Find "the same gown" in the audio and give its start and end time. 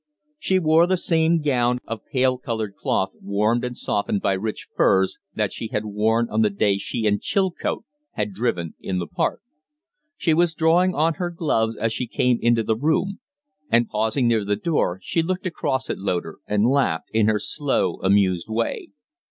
0.87-1.77